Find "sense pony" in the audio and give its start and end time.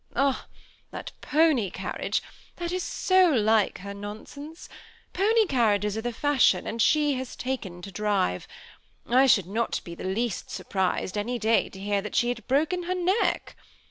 4.25-5.45